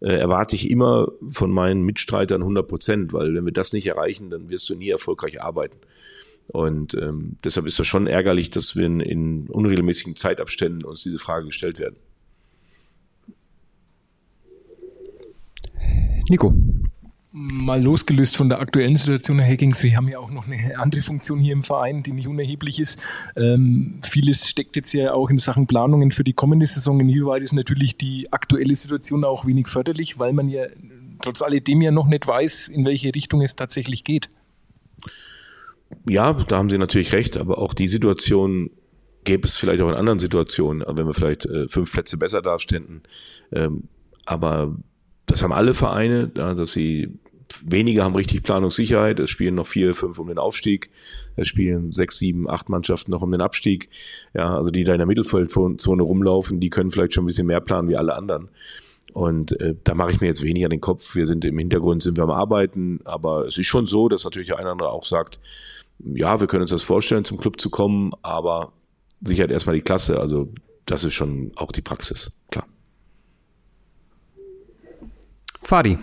äh, 0.00 0.14
erwarte 0.14 0.56
ich 0.56 0.70
immer 0.70 1.08
von 1.28 1.50
meinen 1.50 1.82
Mitstreitern 1.82 2.40
100 2.42 2.66
Prozent, 2.66 3.12
weil 3.12 3.34
wenn 3.34 3.44
wir 3.44 3.52
das 3.52 3.72
nicht 3.72 3.86
erreichen, 3.88 4.30
dann 4.30 4.48
wirst 4.48 4.70
du 4.70 4.76
nie 4.76 4.88
erfolgreich 4.88 5.42
arbeiten. 5.42 5.76
Und 6.46 6.94
ähm, 6.94 7.36
deshalb 7.44 7.66
ist 7.66 7.78
das 7.78 7.86
schon 7.86 8.06
ärgerlich, 8.06 8.50
dass 8.50 8.76
wir 8.76 8.86
in, 8.86 9.00
in 9.00 9.48
unregelmäßigen 9.48 10.16
Zeitabständen 10.16 10.84
uns 10.84 11.02
diese 11.02 11.18
Frage 11.18 11.46
gestellt 11.46 11.78
werden. 11.78 11.96
Nico, 16.28 16.54
Mal 17.32 17.80
losgelöst 17.80 18.36
von 18.36 18.48
der 18.48 18.58
aktuellen 18.58 18.96
Situation, 18.96 19.38
Herr 19.38 19.52
Hacking, 19.52 19.72
Sie 19.72 19.96
haben 19.96 20.08
ja 20.08 20.18
auch 20.18 20.32
noch 20.32 20.48
eine 20.48 20.76
andere 20.76 21.00
Funktion 21.00 21.38
hier 21.38 21.52
im 21.52 21.62
Verein, 21.62 22.02
die 22.02 22.10
nicht 22.10 22.26
unerheblich 22.26 22.80
ist. 22.80 23.00
Ähm, 23.36 24.00
vieles 24.02 24.48
steckt 24.48 24.74
jetzt 24.74 24.92
ja 24.92 25.12
auch 25.12 25.30
in 25.30 25.38
Sachen 25.38 25.68
Planungen 25.68 26.10
für 26.10 26.24
die 26.24 26.32
kommende 26.32 26.66
Saison. 26.66 26.98
Inwieweit 26.98 27.42
ist 27.42 27.52
natürlich 27.52 27.96
die 27.96 28.26
aktuelle 28.32 28.74
Situation 28.74 29.22
auch 29.22 29.46
wenig 29.46 29.68
förderlich, 29.68 30.18
weil 30.18 30.32
man 30.32 30.48
ja 30.48 30.64
trotz 31.22 31.40
alledem 31.40 31.82
ja 31.82 31.92
noch 31.92 32.08
nicht 32.08 32.26
weiß, 32.26 32.66
in 32.66 32.84
welche 32.84 33.14
Richtung 33.14 33.42
es 33.42 33.54
tatsächlich 33.54 34.02
geht. 34.02 34.28
Ja, 36.08 36.32
da 36.32 36.58
haben 36.58 36.70
Sie 36.70 36.78
natürlich 36.78 37.12
recht, 37.12 37.36
aber 37.36 37.58
auch 37.58 37.74
die 37.74 37.88
Situation 37.88 38.70
gäbe 39.22 39.46
es 39.46 39.56
vielleicht 39.56 39.82
auch 39.82 39.88
in 39.88 39.94
anderen 39.94 40.18
Situationen, 40.18 40.82
wenn 40.84 41.06
wir 41.06 41.14
vielleicht 41.14 41.46
äh, 41.46 41.68
fünf 41.68 41.92
Plätze 41.92 42.16
besser 42.16 42.42
daständen. 42.42 43.02
Ähm, 43.52 43.84
aber 44.26 44.76
das 45.30 45.42
haben 45.42 45.52
alle 45.52 45.74
Vereine, 45.74 46.28
dass 46.28 46.72
sie 46.72 47.18
wenige 47.64 48.04
haben 48.04 48.14
richtig 48.14 48.42
Planungssicherheit. 48.42 49.18
Es 49.20 49.30
spielen 49.30 49.54
noch 49.54 49.66
vier, 49.66 49.94
fünf 49.94 50.18
um 50.18 50.28
den 50.28 50.38
Aufstieg. 50.38 50.90
Es 51.36 51.48
spielen 51.48 51.90
sechs, 51.90 52.18
sieben, 52.18 52.48
acht 52.48 52.68
Mannschaften 52.68 53.10
noch 53.10 53.22
um 53.22 53.30
den 53.30 53.40
Abstieg. 53.40 53.88
Ja, 54.34 54.56
also 54.56 54.70
die 54.70 54.84
da 54.84 54.92
in 54.92 54.98
der 54.98 55.06
Mittelfeldzone 55.06 56.02
rumlaufen, 56.02 56.60
die 56.60 56.70
können 56.70 56.90
vielleicht 56.90 57.14
schon 57.14 57.24
ein 57.24 57.26
bisschen 57.26 57.46
mehr 57.46 57.60
planen 57.60 57.88
wie 57.88 57.96
alle 57.96 58.14
anderen. 58.14 58.48
Und 59.12 59.60
äh, 59.60 59.74
da 59.82 59.94
mache 59.94 60.12
ich 60.12 60.20
mir 60.20 60.28
jetzt 60.28 60.42
weniger 60.42 60.68
den 60.68 60.80
Kopf. 60.80 61.14
Wir 61.14 61.26
sind 61.26 61.44
im 61.44 61.58
Hintergrund, 61.58 62.02
sind 62.02 62.16
wir 62.16 62.24
am 62.24 62.30
Arbeiten, 62.30 63.00
aber 63.04 63.46
es 63.46 63.58
ist 63.58 63.66
schon 63.66 63.86
so, 63.86 64.08
dass 64.08 64.24
natürlich 64.24 64.48
der 64.48 64.58
eine 64.58 64.66
oder 64.66 64.72
andere 64.72 64.90
auch 64.90 65.04
sagt, 65.04 65.40
ja, 65.98 66.40
wir 66.40 66.46
können 66.46 66.62
uns 66.62 66.70
das 66.70 66.82
vorstellen, 66.82 67.24
zum 67.24 67.38
Club 67.38 67.60
zu 67.60 67.70
kommen, 67.70 68.12
aber 68.22 68.72
sichert 69.20 69.50
erstmal 69.50 69.74
die 69.74 69.82
Klasse. 69.82 70.20
Also 70.20 70.52
das 70.86 71.04
ist 71.04 71.14
schon 71.14 71.52
auch 71.56 71.72
die 71.72 71.82
Praxis, 71.82 72.32
klar. 72.50 72.66
Fadi. 75.70 75.98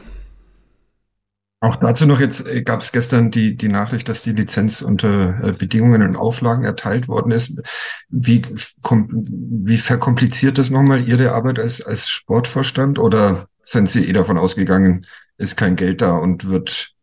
Auch 1.59 1.75
dazu 1.75 2.05
noch 2.05 2.21
jetzt 2.21 2.47
äh, 2.47 2.62
gab 2.62 2.79
es 2.79 2.93
gestern 2.93 3.31
die, 3.31 3.57
die 3.57 3.67
Nachricht, 3.67 4.07
dass 4.07 4.24
die 4.24 4.31
Lizenz 4.31 4.81
unter 4.81 5.43
äh, 5.43 5.51
Bedingungen 5.51 6.03
und 6.03 6.15
Auflagen 6.15 6.63
erteilt 6.63 7.09
worden 7.09 7.33
ist. 7.33 7.59
Wie, 8.07 8.43
wie 8.43 9.77
verkompliziert 9.77 10.57
das 10.57 10.69
nochmal 10.69 11.05
Ihre 11.05 11.33
Arbeit 11.33 11.59
als, 11.59 11.81
als 11.81 12.07
Sportvorstand 12.07 12.97
oder 12.97 13.50
sind 13.62 13.89
Sie 13.89 14.07
eh 14.07 14.13
davon 14.13 14.38
ausgegangen, 14.38 15.05
ist 15.38 15.57
kein 15.57 15.75
Geld 15.75 16.01
da 16.01 16.15
und 16.15 16.47
wird, 16.47 16.93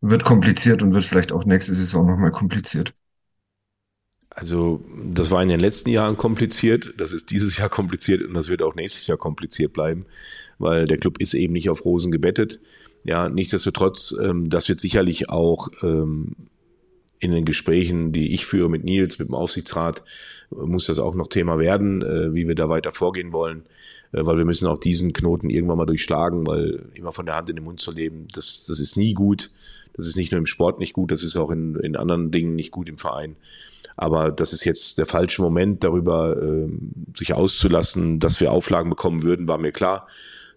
wird 0.00 0.22
kompliziert 0.22 0.84
und 0.84 0.94
wird 0.94 1.06
vielleicht 1.06 1.32
auch 1.32 1.44
nächste 1.44 1.74
Saison 1.74 2.06
nochmal 2.06 2.30
kompliziert? 2.30 2.94
Also 4.36 4.84
das 5.02 5.30
war 5.30 5.42
in 5.42 5.48
den 5.48 5.60
letzten 5.60 5.88
Jahren 5.88 6.18
kompliziert, 6.18 6.92
das 6.98 7.12
ist 7.14 7.30
dieses 7.30 7.56
Jahr 7.56 7.68
kompliziert 7.70 8.22
und 8.22 8.34
das 8.34 8.50
wird 8.50 8.60
auch 8.62 8.74
nächstes 8.74 9.06
Jahr 9.06 9.16
kompliziert 9.16 9.72
bleiben, 9.72 10.04
weil 10.58 10.84
der 10.84 10.98
Club 10.98 11.18
ist 11.18 11.32
eben 11.32 11.54
nicht 11.54 11.70
auf 11.70 11.86
Rosen 11.86 12.12
gebettet. 12.12 12.60
Ja, 13.02 13.30
nichtsdestotrotz, 13.30 14.14
ähm, 14.22 14.50
das 14.50 14.68
wird 14.68 14.78
sicherlich 14.78 15.30
auch 15.30 15.68
ähm, 15.82 16.36
in 17.18 17.32
den 17.32 17.44
Gesprächen, 17.44 18.12
die 18.12 18.34
ich 18.34 18.46
führe 18.46 18.68
mit 18.68 18.84
Nils, 18.84 19.18
mit 19.18 19.28
dem 19.28 19.34
Aufsichtsrat, 19.34 20.02
muss 20.50 20.86
das 20.86 20.98
auch 20.98 21.14
noch 21.14 21.28
Thema 21.28 21.58
werden, 21.58 22.02
äh, 22.02 22.34
wie 22.34 22.46
wir 22.46 22.54
da 22.54 22.68
weiter 22.68 22.92
vorgehen 22.92 23.32
wollen, 23.32 23.64
äh, 24.12 24.24
weil 24.24 24.38
wir 24.38 24.44
müssen 24.44 24.66
auch 24.66 24.78
diesen 24.78 25.12
Knoten 25.12 25.50
irgendwann 25.50 25.78
mal 25.78 25.86
durchschlagen, 25.86 26.46
weil 26.46 26.86
immer 26.94 27.12
von 27.12 27.26
der 27.26 27.36
Hand 27.36 27.48
in 27.48 27.56
den 27.56 27.64
Mund 27.64 27.80
zu 27.80 27.90
leben, 27.90 28.26
das, 28.34 28.64
das 28.66 28.80
ist 28.80 28.96
nie 28.96 29.14
gut. 29.14 29.50
Das 29.96 30.06
ist 30.06 30.16
nicht 30.16 30.30
nur 30.30 30.38
im 30.38 30.46
Sport 30.46 30.78
nicht 30.78 30.92
gut, 30.92 31.10
das 31.10 31.22
ist 31.22 31.36
auch 31.36 31.50
in, 31.50 31.74
in 31.76 31.96
anderen 31.96 32.30
Dingen 32.30 32.54
nicht 32.54 32.70
gut 32.70 32.88
im 32.88 32.98
Verein. 32.98 33.36
Aber 33.96 34.30
das 34.30 34.52
ist 34.52 34.64
jetzt 34.64 34.98
der 34.98 35.06
falsche 35.06 35.40
Moment, 35.40 35.82
darüber 35.84 36.36
ähm, 36.40 36.92
sich 37.14 37.32
auszulassen, 37.32 38.18
dass 38.18 38.38
wir 38.40 38.52
Auflagen 38.52 38.90
bekommen 38.90 39.22
würden, 39.22 39.48
war 39.48 39.56
mir 39.56 39.72
klar. 39.72 40.06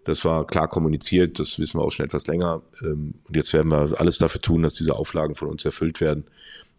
Das 0.09 0.25
war 0.25 0.47
klar 0.47 0.67
kommuniziert, 0.67 1.39
das 1.39 1.59
wissen 1.59 1.79
wir 1.79 1.83
auch 1.83 1.91
schon 1.91 2.05
etwas 2.05 2.25
länger. 2.25 2.63
Ähm, 2.81 3.13
und 3.27 3.35
jetzt 3.35 3.53
werden 3.53 3.71
wir 3.71 3.99
alles 3.99 4.17
dafür 4.17 4.41
tun, 4.41 4.63
dass 4.63 4.73
diese 4.73 4.95
Auflagen 4.95 5.35
von 5.35 5.47
uns 5.47 5.63
erfüllt 5.65 6.01
werden. 6.01 6.25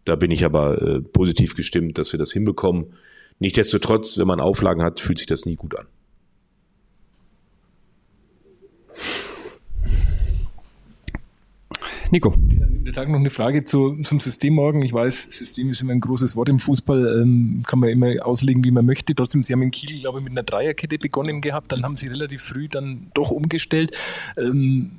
Da 0.03 0.17
bin 0.17 0.31
ich 0.31 0.43
aber 0.43 0.81
äh, 0.81 1.01
positiv 1.01 1.55
gestimmt, 1.55 1.97
dass 1.97 2.11
wir 2.11 2.19
das 2.19 2.33
hinbekommen. 2.33 2.93
Nichtsdestotrotz, 3.39 4.17
wenn 4.17 4.27
man 4.27 4.41
Auflagen 4.41 4.83
hat, 4.83 4.99
fühlt 4.99 5.17
sich 5.17 5.27
das 5.27 5.45
nie 5.45 5.55
gut 5.55 5.77
an. 5.77 5.87
Nico. 12.11 12.35
Der 12.85 12.93
Tag 12.93 13.09
noch 13.09 13.19
eine 13.19 13.29
Frage 13.29 13.63
zu, 13.63 13.95
zum 14.01 14.19
System 14.19 14.55
morgen. 14.55 14.81
Ich 14.81 14.91
weiß, 14.91 15.23
System 15.31 15.69
ist 15.69 15.81
immer 15.81 15.91
ein 15.91 15.99
großes 15.99 16.35
Wort 16.35 16.49
im 16.49 16.57
Fußball, 16.57 17.21
ähm, 17.21 17.61
kann 17.67 17.77
man 17.77 17.89
immer 17.89 18.25
auslegen, 18.25 18.63
wie 18.63 18.71
man 18.71 18.85
möchte. 18.85 19.13
Trotzdem, 19.13 19.43
Sie 19.43 19.53
haben 19.53 19.61
in 19.61 19.69
Kiel, 19.69 20.01
glaube 20.01 20.17
ich, 20.17 20.23
mit 20.23 20.31
einer 20.31 20.41
Dreierkette 20.41 20.97
begonnen 20.97 21.41
gehabt, 21.41 21.71
dann 21.71 21.83
haben 21.83 21.95
Sie 21.95 22.07
relativ 22.07 22.41
früh 22.41 22.67
dann 22.67 23.11
doch 23.13 23.29
umgestellt. 23.29 23.95
Ähm, 24.35 24.91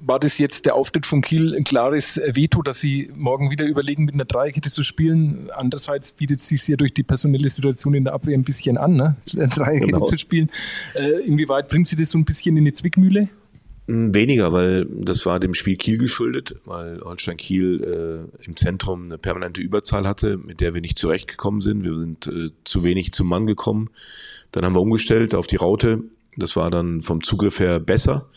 war 0.00 0.18
das 0.18 0.38
jetzt 0.38 0.64
der 0.64 0.74
Auftritt 0.74 1.04
von 1.04 1.20
Kiel 1.20 1.54
ein 1.54 1.64
klares 1.64 2.18
Veto, 2.32 2.62
dass 2.62 2.80
sie 2.80 3.10
morgen 3.14 3.50
wieder 3.50 3.66
überlegen, 3.66 4.06
mit 4.06 4.14
einer 4.14 4.24
Dreierkette 4.24 4.70
zu 4.70 4.82
spielen? 4.82 5.50
Andererseits 5.54 6.12
bietet 6.12 6.40
es 6.40 6.48
sich 6.48 6.66
ja 6.66 6.76
durch 6.76 6.94
die 6.94 7.02
personelle 7.02 7.48
Situation 7.50 7.92
in 7.92 8.04
der 8.04 8.14
Abwehr 8.14 8.38
ein 8.38 8.42
bisschen 8.42 8.78
an, 8.78 8.96
ne? 8.96 9.16
eine 9.34 9.48
Dreierkette 9.48 9.92
genau. 9.92 10.06
zu 10.06 10.16
spielen. 10.16 10.48
Äh, 10.94 11.26
inwieweit 11.26 11.68
bringt 11.68 11.88
sie 11.88 11.96
das 11.96 12.10
so 12.10 12.16
ein 12.16 12.24
bisschen 12.24 12.56
in 12.56 12.64
die 12.64 12.72
Zwickmühle? 12.72 13.28
Weniger, 13.90 14.52
weil 14.52 14.84
das 14.84 15.24
war 15.24 15.40
dem 15.40 15.54
Spiel 15.54 15.76
Kiel 15.76 15.96
geschuldet, 15.96 16.56
weil 16.66 17.00
Holstein 17.00 17.38
Kiel 17.38 18.28
äh, 18.42 18.44
im 18.44 18.54
Zentrum 18.54 19.04
eine 19.04 19.16
permanente 19.16 19.62
Überzahl 19.62 20.06
hatte, 20.06 20.36
mit 20.36 20.60
der 20.60 20.74
wir 20.74 20.82
nicht 20.82 20.98
zurechtgekommen 20.98 21.62
sind. 21.62 21.84
Wir 21.84 21.98
sind 21.98 22.26
äh, 22.26 22.50
zu 22.64 22.84
wenig 22.84 23.14
zum 23.14 23.28
Mann 23.28 23.46
gekommen. 23.46 23.88
Dann 24.52 24.66
haben 24.66 24.74
wir 24.74 24.82
umgestellt 24.82 25.34
auf 25.34 25.46
die 25.46 25.56
Raute. 25.56 26.02
Das 26.36 26.54
war 26.54 26.70
dann 26.70 27.00
vom 27.00 27.22
Zugriff 27.22 27.60
her 27.60 27.80
besser. 27.80 28.28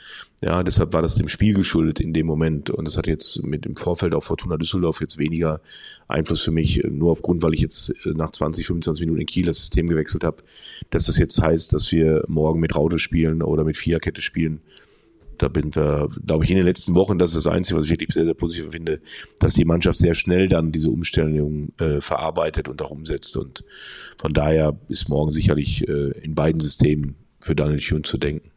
Ja, 0.41 0.63
deshalb 0.63 0.93
war 0.93 1.01
das 1.01 1.15
dem 1.15 1.27
Spiel 1.27 1.53
geschuldet 1.53 1.99
in 1.99 2.13
dem 2.13 2.27
Moment. 2.27 2.69
Und 2.69 2.87
das 2.87 2.97
hat 2.97 3.07
jetzt 3.07 3.43
mit 3.43 3.65
dem 3.65 3.75
Vorfeld 3.75 4.15
auf 4.15 4.23
Fortuna 4.23 4.55
Düsseldorf 4.55 5.01
jetzt 5.01 5.17
weniger 5.17 5.59
Einfluss 6.07 6.43
für 6.43 6.51
mich, 6.51 6.81
nur 6.89 7.11
aufgrund, 7.11 7.43
weil 7.43 7.53
ich 7.55 7.59
jetzt 7.59 7.89
äh, 8.05 8.11
nach 8.11 8.31
20, 8.31 8.65
25 8.65 9.01
Minuten 9.01 9.19
in 9.19 9.27
Kiel 9.27 9.47
das 9.47 9.57
System 9.57 9.87
gewechselt 9.87 10.23
habe, 10.23 10.43
dass 10.91 11.07
das 11.07 11.17
jetzt 11.17 11.41
heißt, 11.41 11.73
dass 11.73 11.91
wir 11.91 12.23
morgen 12.29 12.61
mit 12.61 12.73
Raute 12.73 12.99
spielen 12.99 13.41
oder 13.41 13.65
mit 13.65 13.75
Viererkette 13.75 14.21
spielen 14.21 14.61
da 15.41 15.47
bin 15.47 15.73
wir, 15.73 16.07
glaube 16.25 16.43
ich, 16.43 16.51
in 16.51 16.57
den 16.57 16.65
letzten 16.65 16.93
Wochen, 16.93 17.17
das 17.17 17.35
ist 17.35 17.45
das 17.45 17.51
Einzige, 17.51 17.77
was 17.77 17.85
ich 17.85 17.91
wirklich 17.91 18.13
sehr, 18.13 18.25
sehr 18.25 18.35
positiv 18.35 18.69
finde, 18.71 19.01
dass 19.39 19.55
die 19.55 19.65
Mannschaft 19.65 19.97
sehr 19.97 20.13
schnell 20.13 20.47
dann 20.47 20.71
diese 20.71 20.91
Umstellung 20.91 21.69
äh, 21.79 21.99
verarbeitet 21.99 22.67
und 22.67 22.81
auch 22.81 22.91
umsetzt. 22.91 23.35
Und 23.37 23.63
von 24.19 24.33
daher 24.33 24.77
ist 24.87 25.09
morgen 25.09 25.31
sicherlich 25.31 25.87
äh, 25.87 26.11
in 26.19 26.35
beiden 26.35 26.61
Systemen 26.61 27.15
für 27.39 27.55
Daniel 27.55 27.79
Thune 27.79 28.03
zu 28.03 28.19
denken. 28.19 28.51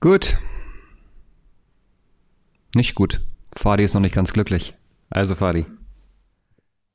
Gut. 0.00 0.36
Nicht 2.74 2.94
gut. 2.94 3.22
Fadi 3.56 3.84
ist 3.84 3.94
noch 3.94 4.02
nicht 4.02 4.14
ganz 4.14 4.34
glücklich. 4.34 4.74
Also 5.08 5.34
Fadi. 5.34 5.64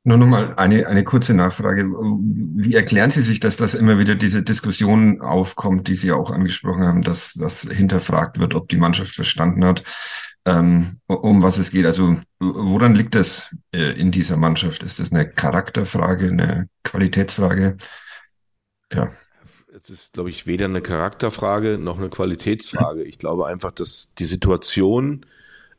Nur 0.03 0.17
noch 0.17 0.25
mal 0.25 0.55
eine, 0.55 0.87
eine 0.87 1.03
kurze 1.03 1.35
Nachfrage. 1.35 1.83
Wie 1.85 2.73
erklären 2.73 3.11
Sie 3.11 3.21
sich, 3.21 3.39
dass 3.39 3.55
das 3.55 3.75
immer 3.75 3.99
wieder 3.99 4.15
diese 4.15 4.41
Diskussion 4.41 5.21
aufkommt, 5.21 5.87
die 5.87 5.93
Sie 5.93 6.11
auch 6.11 6.31
angesprochen 6.31 6.83
haben, 6.83 7.03
dass 7.03 7.33
das 7.33 7.61
hinterfragt 7.69 8.39
wird, 8.39 8.55
ob 8.55 8.67
die 8.67 8.77
Mannschaft 8.77 9.13
verstanden 9.13 9.63
hat, 9.63 9.83
ähm, 10.45 10.97
um 11.05 11.43
was 11.43 11.59
es 11.59 11.69
geht? 11.69 11.85
Also 11.85 12.15
woran 12.39 12.95
liegt 12.95 13.13
das 13.13 13.55
äh, 13.75 13.91
in 13.91 14.11
dieser 14.11 14.37
Mannschaft? 14.37 14.81
Ist 14.81 14.99
das 14.99 15.11
eine 15.11 15.29
Charakterfrage, 15.29 16.29
eine 16.29 16.67
Qualitätsfrage? 16.83 17.77
Ja. 18.91 19.09
Es 19.73 19.89
ist, 19.89 20.13
glaube 20.13 20.29
ich, 20.29 20.47
weder 20.47 20.65
eine 20.65 20.81
Charakterfrage 20.81 21.77
noch 21.77 21.97
eine 21.97 22.09
Qualitätsfrage. 22.09 23.03
Ich 23.03 23.19
glaube 23.19 23.47
einfach, 23.47 23.71
dass 23.71 24.13
die 24.15 24.25
Situation 24.25 25.25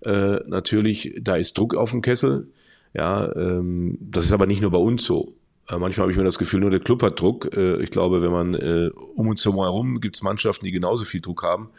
äh, 0.00 0.38
natürlich, 0.46 1.18
da 1.20 1.36
ist 1.36 1.58
Druck 1.58 1.74
auf 1.74 1.90
dem 1.90 2.02
Kessel 2.02 2.52
ja, 2.94 3.34
ähm, 3.36 3.98
das 4.00 4.26
ist 4.26 4.32
aber 4.32 4.46
nicht 4.46 4.62
nur 4.62 4.70
bei 4.70 4.78
uns 4.78 5.04
so. 5.04 5.34
Äh, 5.68 5.78
manchmal 5.78 6.04
habe 6.04 6.12
ich 6.12 6.18
mir 6.18 6.24
das 6.24 6.38
Gefühl, 6.38 6.60
nur 6.60 6.70
der 6.70 6.80
Club 6.80 7.02
hat 7.02 7.20
Druck. 7.20 7.56
Äh, 7.56 7.82
ich 7.82 7.90
glaube, 7.90 8.22
wenn 8.22 8.32
man 8.32 8.54
äh, 8.54 8.90
um 9.14 9.28
uns 9.28 9.44
herum 9.44 10.00
gibt 10.00 10.16
es 10.16 10.22
Mannschaften, 10.22 10.64
die 10.64 10.72
genauso 10.72 11.04
viel 11.04 11.20
Druck 11.20 11.42
haben, 11.42 11.70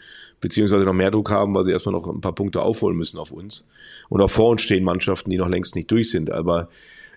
beziehungsweise 0.41 0.85
noch 0.85 0.93
mehr 0.93 1.11
Druck 1.11 1.31
haben, 1.31 1.53
weil 1.53 1.65
sie 1.65 1.71
erstmal 1.71 1.93
noch 1.93 2.07
ein 2.07 2.21
paar 2.21 2.35
Punkte 2.35 2.61
aufholen 2.61 2.97
müssen 2.97 3.17
auf 3.17 3.31
uns. 3.31 3.69
Und 4.09 4.21
auch 4.21 4.29
vor 4.29 4.51
uns 4.51 4.61
stehen 4.61 4.83
Mannschaften, 4.83 5.29
die 5.29 5.37
noch 5.37 5.49
längst 5.49 5.75
nicht 5.75 5.91
durch 5.91 6.09
sind. 6.09 6.31
Aber 6.31 6.69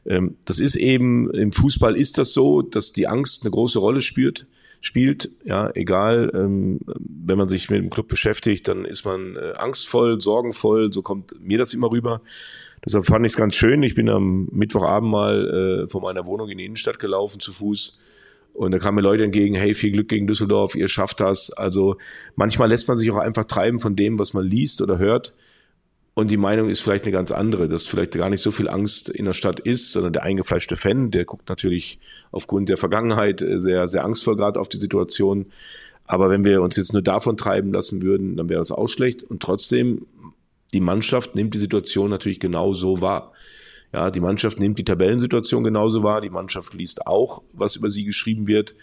ähm, 0.04 0.36
das 0.44 0.58
ist 0.58 0.76
eben, 0.76 1.30
im 1.30 1.52
Fußball 1.52 1.96
ist 1.96 2.18
das 2.18 2.32
so, 2.32 2.62
dass 2.62 2.92
die 2.92 3.06
Angst 3.06 3.44
eine 3.44 3.50
große 3.50 3.78
Rolle 3.78 4.02
spürt 4.02 4.46
spielt. 4.82 5.30
Ja, 5.44 5.70
egal, 5.74 6.30
ähm, 6.34 6.80
wenn 6.86 7.38
man 7.38 7.48
sich 7.48 7.70
mit 7.70 7.82
dem 7.82 7.90
Club 7.90 8.08
beschäftigt, 8.08 8.68
dann 8.68 8.84
ist 8.84 9.04
man 9.04 9.36
äh, 9.36 9.52
angstvoll, 9.56 10.20
sorgenvoll, 10.20 10.92
so 10.92 11.02
kommt 11.02 11.34
mir 11.40 11.58
das 11.58 11.74
immer 11.74 11.90
rüber. 11.90 12.20
Deshalb 12.86 13.04
fand 13.04 13.26
ich 13.26 13.32
es 13.32 13.36
ganz 13.36 13.54
schön. 13.54 13.82
Ich 13.82 13.96
bin 13.96 14.08
am 14.08 14.48
Mittwochabend 14.52 15.10
mal 15.10 15.84
äh, 15.84 15.88
von 15.88 16.02
meiner 16.02 16.24
Wohnung 16.24 16.48
in 16.48 16.58
die 16.58 16.64
Innenstadt 16.64 17.00
gelaufen 17.00 17.40
zu 17.40 17.50
Fuß. 17.52 17.98
Und 18.54 18.70
da 18.70 18.78
kamen 18.78 18.94
mir 18.94 19.02
Leute 19.02 19.24
entgegen, 19.24 19.56
hey, 19.56 19.74
viel 19.74 19.90
Glück 19.90 20.08
gegen 20.08 20.26
Düsseldorf, 20.26 20.76
ihr 20.76 20.88
schafft 20.88 21.20
das. 21.20 21.50
Also 21.50 21.96
manchmal 22.36 22.68
lässt 22.68 22.86
man 22.88 22.96
sich 22.96 23.10
auch 23.10 23.18
einfach 23.18 23.44
treiben 23.44 23.80
von 23.80 23.96
dem, 23.96 24.18
was 24.18 24.32
man 24.32 24.44
liest 24.44 24.80
oder 24.80 24.98
hört. 24.98 25.34
Und 26.14 26.30
die 26.30 26.38
Meinung 26.38 26.70
ist 26.70 26.80
vielleicht 26.80 27.04
eine 27.04 27.12
ganz 27.12 27.32
andere, 27.32 27.68
dass 27.68 27.86
vielleicht 27.86 28.12
gar 28.12 28.30
nicht 28.30 28.42
so 28.42 28.50
viel 28.50 28.68
Angst 28.68 29.10
in 29.10 29.26
der 29.26 29.34
Stadt 29.34 29.60
ist, 29.60 29.92
sondern 29.92 30.14
der 30.14 30.22
eingefleischte 30.22 30.76
Fan, 30.76 31.10
der 31.10 31.26
guckt 31.26 31.48
natürlich 31.50 31.98
aufgrund 32.30 32.70
der 32.70 32.78
Vergangenheit 32.78 33.42
äh, 33.42 33.60
sehr, 33.60 33.88
sehr 33.88 34.04
angstvoll 34.04 34.36
gerade 34.36 34.58
auf 34.60 34.68
die 34.68 34.78
Situation. 34.78 35.46
Aber 36.06 36.30
wenn 36.30 36.44
wir 36.44 36.62
uns 36.62 36.76
jetzt 36.76 36.92
nur 36.92 37.02
davon 37.02 37.36
treiben 37.36 37.72
lassen 37.72 38.00
würden, 38.00 38.36
dann 38.36 38.48
wäre 38.48 38.60
das 38.60 38.70
auch 38.70 38.88
schlecht. 38.88 39.24
Und 39.24 39.42
trotzdem 39.42 40.06
die 40.72 40.80
Mannschaft 40.80 41.34
nimmt 41.34 41.54
die 41.54 41.58
Situation 41.58 42.10
natürlich 42.10 42.40
genauso 42.40 43.00
wahr. 43.00 43.32
Ja, 43.92 44.10
die 44.10 44.20
Mannschaft 44.20 44.58
nimmt 44.58 44.78
die 44.78 44.84
Tabellensituation 44.84 45.64
genauso 45.64 46.02
wahr. 46.02 46.20
Die 46.20 46.30
Mannschaft 46.30 46.74
liest 46.74 47.06
auch, 47.06 47.42
was 47.52 47.76
über 47.76 47.88
sie 47.88 48.04
geschrieben 48.04 48.46
wird. 48.46 48.74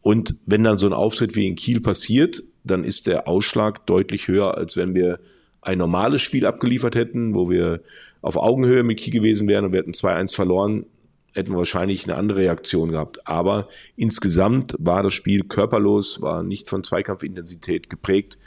Und 0.00 0.36
wenn 0.46 0.64
dann 0.64 0.78
so 0.78 0.86
ein 0.86 0.92
Auftritt 0.92 1.36
wie 1.36 1.46
in 1.46 1.56
Kiel 1.56 1.80
passiert, 1.80 2.42
dann 2.64 2.84
ist 2.84 3.06
der 3.06 3.28
Ausschlag 3.28 3.86
deutlich 3.86 4.28
höher, 4.28 4.56
als 4.56 4.76
wenn 4.76 4.94
wir 4.94 5.20
ein 5.62 5.78
normales 5.78 6.22
Spiel 6.22 6.46
abgeliefert 6.46 6.94
hätten, 6.94 7.34
wo 7.34 7.50
wir 7.50 7.80
auf 8.22 8.36
Augenhöhe 8.36 8.82
mit 8.82 8.98
Kiel 8.98 9.12
gewesen 9.12 9.48
wären 9.48 9.64
und 9.64 9.72
wir 9.72 9.80
hätten 9.80 9.92
2-1 9.92 10.34
verloren, 10.34 10.86
hätten 11.34 11.50
wir 11.50 11.58
wahrscheinlich 11.58 12.04
eine 12.04 12.14
andere 12.14 12.38
Reaktion 12.38 12.92
gehabt. 12.92 13.26
Aber 13.26 13.68
insgesamt 13.96 14.74
war 14.78 15.02
das 15.02 15.12
Spiel 15.12 15.44
körperlos, 15.44 16.22
war 16.22 16.42
nicht 16.42 16.68
von 16.68 16.82
Zweikampfintensität 16.82 17.90
geprägt. 17.90 18.38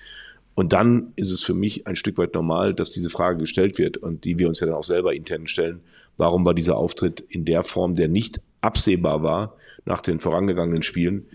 Und 0.60 0.74
dann 0.74 1.13
ist 1.16 1.32
es 1.32 1.42
für 1.42 1.54
mich 1.54 1.88
ein 1.88 1.96
Stück 1.96 2.18
weit 2.18 2.34
normal, 2.34 2.74
dass 2.74 2.92
diese 2.92 3.10
Frage 3.10 3.38
gestellt 3.38 3.78
wird 3.78 3.96
und 3.96 4.25
die 4.25 4.39
wir 4.39 4.50
uns 4.50 4.60
ja 4.60 4.68
dann 4.68 4.75
auch 4.75 4.84
selber 4.84 5.13
intern 5.13 5.48
stellen. 5.48 5.80
Warum 6.18 6.46
war 6.46 6.54
dieser 6.54 6.75
Auftritt 6.75 7.22
in 7.22 7.46
der 7.46 7.63
Form, 7.63 7.96
der 7.96 8.10
nicht 8.10 8.42
absehbar 8.60 9.24
war 9.24 9.56
nach 9.86 10.01
den 10.01 10.20
vorangegangenen 10.20 10.84
Spielen? 10.84 11.28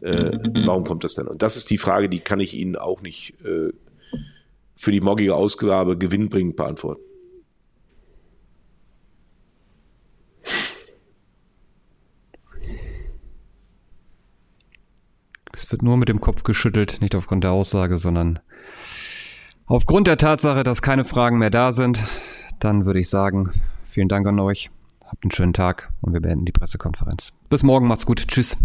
Äh, 0.00 0.36
warum 0.66 0.82
kommt 0.82 1.04
das 1.04 1.14
denn? 1.14 1.28
Und 1.28 1.42
das 1.42 1.56
ist 1.56 1.70
die 1.70 1.78
Frage, 1.78 2.08
die 2.08 2.18
kann 2.18 2.40
ich 2.40 2.54
Ihnen 2.54 2.74
auch 2.74 3.02
nicht 3.02 3.34
äh, 3.44 3.70
für 4.74 4.90
die 4.90 5.00
morgige 5.00 5.36
Ausgabe 5.36 5.96
gewinnbringend 5.96 6.56
beantworten. 6.56 7.02
Es 15.52 15.70
wird 15.70 15.84
nur 15.84 15.96
mit 15.96 16.08
dem 16.08 16.20
Kopf 16.20 16.42
geschüttelt, 16.42 17.00
nicht 17.00 17.14
aufgrund 17.14 17.44
der 17.44 17.52
Aussage, 17.52 17.96
sondern 17.96 18.40
Aufgrund 19.72 20.06
der 20.06 20.18
Tatsache, 20.18 20.64
dass 20.64 20.82
keine 20.82 21.06
Fragen 21.06 21.38
mehr 21.38 21.48
da 21.48 21.72
sind, 21.72 22.04
dann 22.58 22.84
würde 22.84 23.00
ich 23.00 23.08
sagen, 23.08 23.52
vielen 23.88 24.06
Dank 24.06 24.26
an 24.26 24.38
euch. 24.38 24.70
Habt 25.06 25.24
einen 25.24 25.30
schönen 25.30 25.54
Tag 25.54 25.90
und 26.02 26.12
wir 26.12 26.20
beenden 26.20 26.44
die 26.44 26.52
Pressekonferenz. 26.52 27.32
Bis 27.48 27.62
morgen, 27.62 27.88
macht's 27.88 28.04
gut. 28.04 28.28
Tschüss. 28.28 28.58